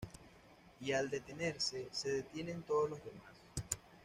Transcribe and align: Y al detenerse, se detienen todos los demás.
Y 0.83 0.93
al 0.93 1.11
detenerse, 1.11 1.87
se 1.91 2.09
detienen 2.11 2.63
todos 2.63 2.89
los 2.89 3.05
demás. 3.05 3.21